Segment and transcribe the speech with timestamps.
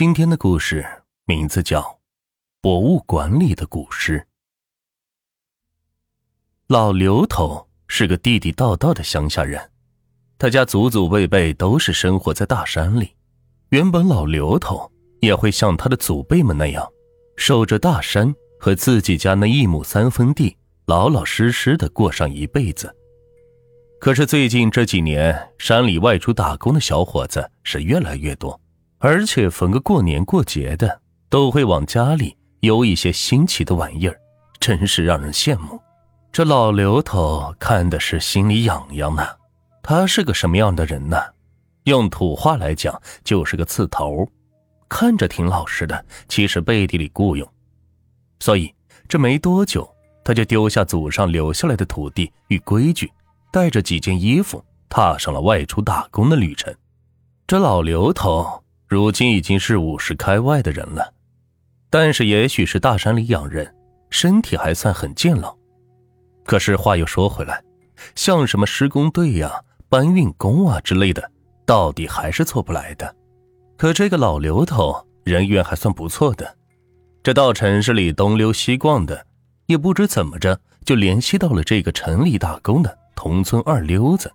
[0.00, 0.82] 今天的故事
[1.26, 1.82] 名字叫
[2.62, 4.18] 《博物馆里的古诗》。
[6.68, 9.60] 老刘头是个地地道道的乡下人，
[10.38, 13.10] 他家祖祖辈辈都是生活在大山里。
[13.68, 14.90] 原本老刘头
[15.20, 16.90] 也会像他的祖辈们那样，
[17.36, 20.56] 守着大山和自己家那一亩三分地，
[20.86, 22.96] 老老实实的过上一辈子。
[24.00, 28.58] 可是最近这几年，山里外出打工的小伙子是越来越多。
[29.02, 34.20] 而且逢个过年过节的，都会往家里邮一些新奇的玩意儿，
[34.60, 35.80] 真是让人羡慕。
[36.30, 39.26] 这老刘头看的是心里痒痒呢。
[39.82, 41.16] 他是个什么样的人呢？
[41.84, 44.28] 用土话来讲，就是个刺头，
[44.86, 47.48] 看着挺老实的，其实背地里雇佣。
[48.38, 48.72] 所以
[49.08, 49.90] 这没多久，
[50.22, 53.10] 他就丢下祖上留下来的土地与规矩，
[53.50, 56.72] 带着几件衣服，踏上了外出打工的旅程。
[57.46, 58.59] 这老刘头。
[58.90, 61.14] 如今已经是五十开外的人了，
[61.88, 63.72] 但是也许是大山里养人，
[64.10, 65.56] 身体还算很健朗。
[66.44, 67.62] 可是话又说回来，
[68.16, 71.30] 像什么施工队呀、搬运工啊之类的，
[71.64, 73.14] 到底还是做不来的。
[73.76, 76.56] 可这个老刘头人缘还算不错的，
[77.22, 79.24] 这到城市里东溜西逛的，
[79.66, 84.32] 也不知怎么着就联系到了这个城里打工的同村二溜子。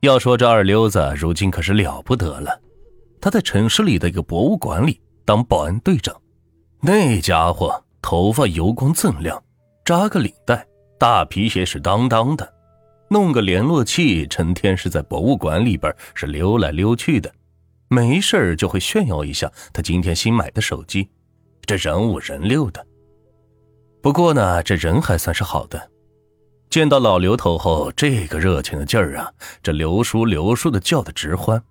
[0.00, 2.58] 要说这二溜子如今可是了不得了。
[3.24, 6.14] 他在城市里的一个博物馆里当保安队长，
[6.82, 9.42] 那家伙头发油光锃亮，
[9.82, 10.66] 扎个领带，
[10.98, 12.46] 大皮鞋是当当的，
[13.08, 17.32] 弄个联络器，成天是在博物馆里边是溜来溜去的，
[17.88, 21.08] 没事就会炫耀一下他今天新买的手机，
[21.64, 22.86] 这人五人六的。
[24.02, 25.90] 不过呢，这人还算是好的，
[26.68, 31.64] 见到老刘头后，这个热情的劲儿啊，这刘叔刘叔的叫的直欢。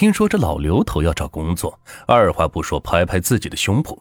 [0.00, 3.98] 听说这老刘头要找工作，二话不说，拍拍自己的胸脯：“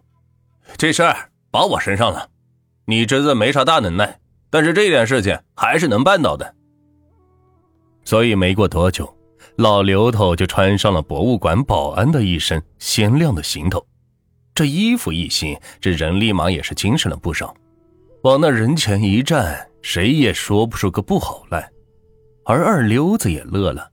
[0.79, 2.29] 这事儿包我身上了。
[2.85, 4.17] 你侄子没啥大能耐，
[4.49, 6.55] 但是这点事情还是能办到的。”
[8.05, 9.13] 所以没过多久，
[9.57, 13.85] 老刘头就穿上了博物馆保安的一身鲜亮的行头。
[14.55, 17.53] 这衣服一新，这人立马也是精神了不少，
[18.23, 21.69] 往那人前一站，谁也说不出个不好来。
[22.45, 23.91] 而二溜子也乐了。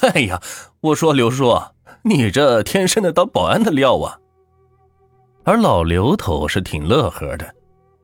[0.00, 0.40] 哎呀，
[0.80, 1.60] 我说刘叔，
[2.02, 4.18] 你这天生的当保安的料啊！
[5.44, 7.54] 而老刘头是挺乐呵的，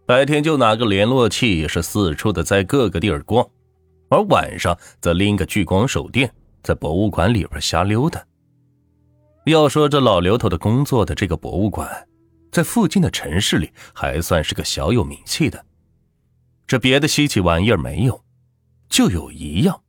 [0.07, 3.47] 白天就拿个联络器，是四处的在各个地儿逛，
[4.11, 6.31] 而晚上则拎个聚光手电，
[6.63, 8.23] 在博物馆里边瞎溜达。
[9.47, 12.07] 要说这老刘头的工作的这个博物馆，
[12.53, 15.65] 在附近的城市里还算是个小有名气的。
[16.67, 18.23] 这别的稀奇玩意儿没有，
[18.89, 19.81] 就有一样。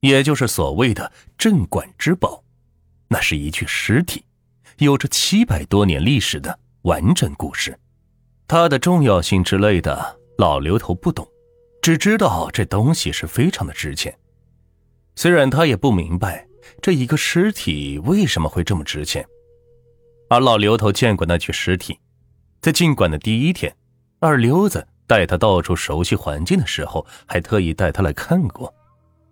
[0.00, 2.42] 也就是所谓的镇馆之宝，
[3.08, 4.24] 那是一具尸体，
[4.78, 7.76] 有着七百多年历史的完整故事。
[8.46, 11.26] 它的重要性之类的，老刘头不懂，
[11.82, 14.16] 只知道这东西是非常的值钱。
[15.16, 16.46] 虽然他也不明白
[16.80, 19.26] 这一个尸体为什么会这么值钱。
[20.30, 21.98] 而老刘头见过那具尸体，
[22.60, 23.74] 在进馆的第一天，
[24.20, 28.72] 二溜子带他到处熟悉环境的时候，还特意带他来看过。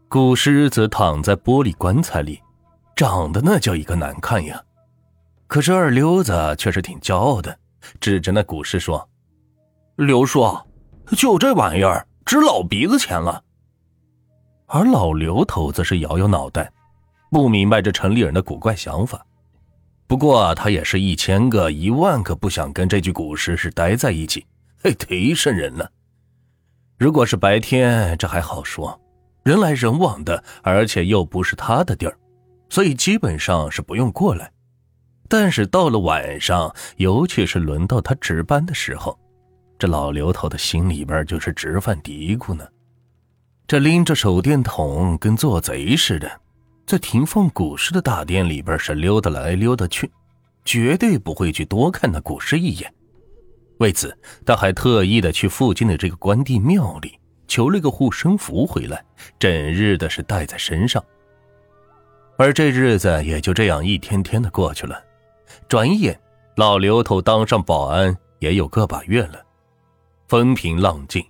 [0.09, 2.41] 古狮子躺在玻璃棺材里，
[2.94, 4.62] 长得那叫一个难看呀。
[5.49, 7.56] 可是二溜子却是挺骄傲的，
[8.00, 9.09] 指着那古尸说
[9.97, 10.56] ：“刘叔，
[11.17, 13.43] 就这玩意儿值老鼻子钱了。”
[14.67, 16.73] 而老刘头则是摇摇脑袋，
[17.31, 19.25] 不明白这城里人的古怪想法。
[20.06, 24.47] 不过他也是一千个一万个不想跟这具古尸是待在一起，
[24.83, 25.91] 嘿，忒瘆人了。
[26.97, 28.99] 如果是白天，这还好说。
[29.47, 32.19] 人来人往的，而且又不是他的地儿，
[32.69, 34.51] 所以基本上是不用过来。
[35.29, 39.17] 但是到了晚上，尤其是轮到他值班的时候，
[39.79, 42.67] 这老刘头的心里边就是直犯嘀咕呢。
[43.69, 46.29] 这拎着手电筒，跟做贼似的，
[46.85, 50.11] 在停放古尸的大殿里边是溜达来溜达去，
[50.65, 52.93] 绝对不会去多看那古尸一眼。
[53.79, 57.17] 为此，他还特意的去附近的这个关帝庙里。
[57.48, 59.04] 求了个护身符回来，
[59.38, 61.02] 整日的是带在身上。
[62.38, 65.02] 而这日子也就这样一天天的过去了。
[65.69, 66.19] 转眼，
[66.56, 69.43] 老刘头当上保安也有个把月了，
[70.28, 71.25] 风平浪静，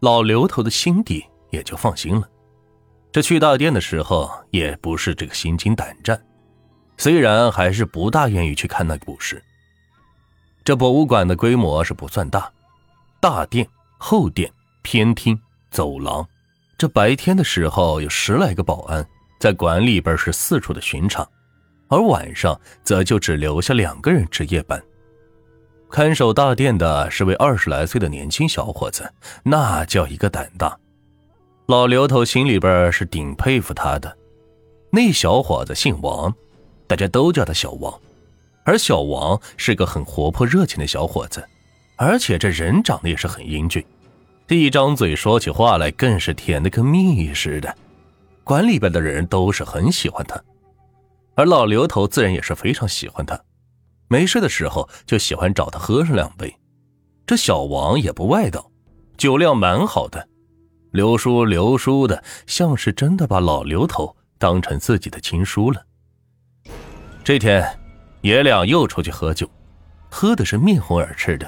[0.00, 2.28] 老刘头的心底也就放心了。
[3.12, 6.20] 这去大殿的时候也不是这个心惊胆战，
[6.96, 9.42] 虽然还是不大愿意去看那古尸。
[10.64, 12.52] 这博物馆的规模是不算大，
[13.20, 13.66] 大殿、
[13.96, 15.38] 后殿、偏厅。
[15.70, 16.26] 走廊，
[16.76, 19.06] 这白天的时候有十来个保安
[19.40, 21.26] 在馆里边是四处的巡查，
[21.88, 24.82] 而晚上则就只留下两个人值夜班。
[25.90, 29.10] 看守大殿的是位二十来岁的年轻小伙子，
[29.42, 30.76] 那叫一个胆大。
[31.66, 34.16] 老刘头心里边是顶佩服他的。
[34.90, 36.34] 那小伙子姓王，
[36.86, 37.92] 大家都叫他小王。
[38.64, 41.42] 而小王是个很活泼热情的小伙子，
[41.96, 43.82] 而且这人长得也是很英俊，
[44.56, 47.74] 一张嘴说起话来更是甜的跟蜜似的。
[48.44, 50.42] 馆里边的人都是很喜欢他，
[51.34, 53.38] 而老刘头自然也是非常喜欢他。
[54.08, 56.56] 没事的时候就喜欢找他喝上两杯，
[57.26, 58.70] 这小王也不外道，
[59.18, 60.26] 酒量蛮好的。
[60.92, 65.84] 刘叔刘叔的，像是真的把老刘头当成自己的亲叔了。
[67.22, 67.78] 这天，
[68.22, 69.46] 爷俩又出去喝酒，
[70.10, 71.46] 喝的是面红耳赤的。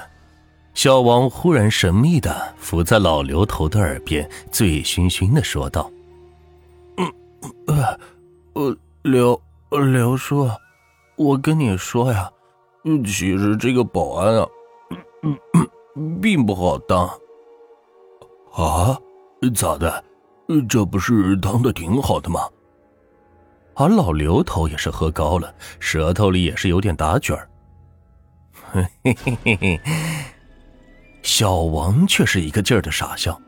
[0.75, 5.91] 小王忽然神秘的伏在老刘头的耳边，醉醺醺的说道
[6.97, 7.13] ：“嗯，
[7.67, 7.99] 呃，
[8.55, 9.41] 呃，刘
[9.71, 10.49] 刘叔，
[11.17, 12.31] 我跟你说呀。”
[13.05, 14.49] 其实这个保安啊，
[15.23, 17.07] 嗯嗯并不好当。
[18.53, 18.99] 啊？
[19.55, 20.03] 咋的？
[20.69, 22.49] 这不是当的挺好的吗？
[23.75, 27.49] 而老刘头也是喝高了，舌头里也是有点打卷儿。
[28.73, 29.81] 嘿嘿嘿嘿。
[31.23, 33.41] 小王却是一个劲儿的傻笑，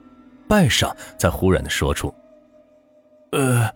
[0.48, 2.12] 半晌才忽然的说出
[3.32, 3.68] ：“呃。”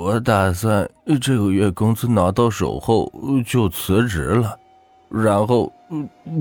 [0.00, 0.88] 我打算
[1.20, 3.12] 这个月工资拿到手后
[3.44, 4.56] 就辞职了，
[5.10, 5.72] 然后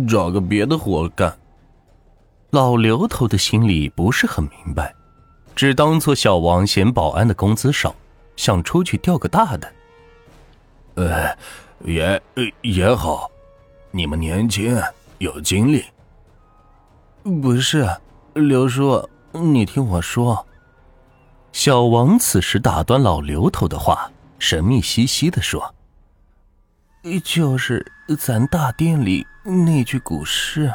[0.08, 1.36] 找个别的活干。
[2.52, 4.94] 老刘头的心里不是很明白，
[5.56, 7.96] 只当做小王嫌保安的工资少，
[8.36, 9.74] 想出去钓个大的。
[10.94, 11.36] 呃，
[11.84, 12.22] 也
[12.62, 13.28] 也好，
[13.90, 14.80] 你们年轻
[15.18, 15.84] 有精力。
[17.28, 17.86] 不是，
[18.36, 20.48] 刘叔，你听我说。
[21.52, 24.10] 小王此时打断老刘头的话，
[24.40, 25.76] 神秘兮兮的说
[27.26, 27.86] ：“就是
[28.18, 30.74] 咱大殿里那具古尸。”